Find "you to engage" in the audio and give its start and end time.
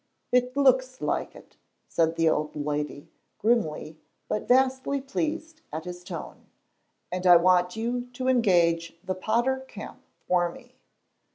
7.75-8.97